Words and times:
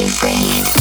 you 0.00 0.06
breathe? 0.18 0.79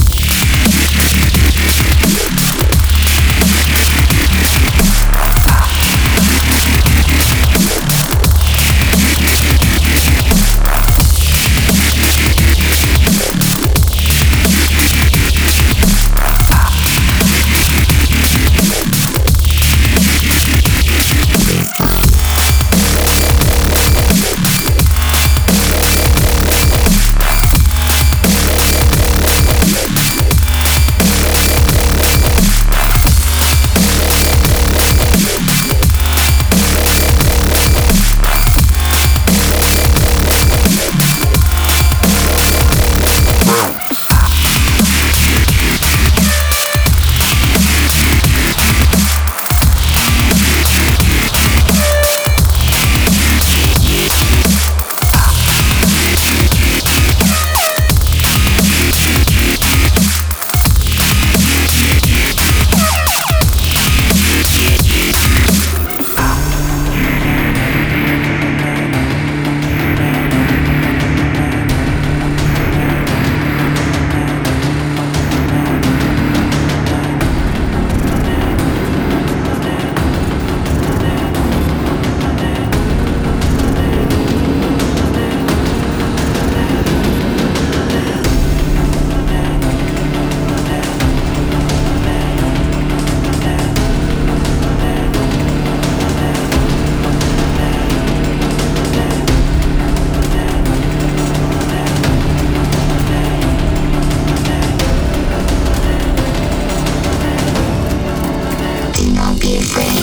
everything. 109.78 109.98